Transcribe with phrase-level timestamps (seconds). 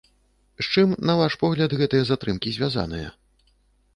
[0.59, 3.13] З чым, на ваш погляд, гэтыя затрымкі звязаныя?